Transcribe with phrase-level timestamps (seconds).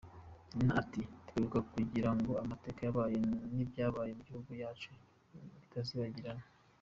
[0.55, 3.15] Nina ati :”Twibuka kugira ngo amateka yabaye
[3.55, 4.89] n’ibyabaye mu gihugu cyacu
[5.61, 6.31] bitazibagira.